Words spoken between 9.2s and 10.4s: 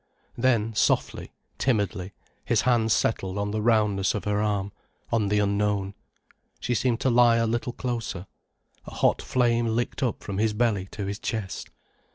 flame licked up from